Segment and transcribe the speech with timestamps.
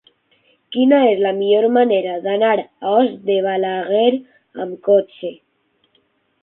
[0.75, 4.11] Quina és la millor manera d'anar a Os de Balaguer
[4.67, 5.35] amb cotxe?